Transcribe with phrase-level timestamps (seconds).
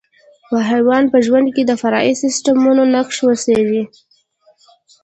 [0.49, 3.83] په حیوان په ژوند کې د فرعي سیسټمونو نقش وڅېړئ.